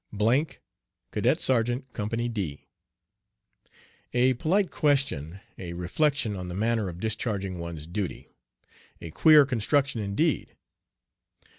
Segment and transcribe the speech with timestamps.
[1.11, 2.65] ",Cadet Sergeant Company "D."
[4.15, 8.27] A polite question a reflection on the manner of discharging one's duty!
[8.99, 10.55] A queer construction indeed!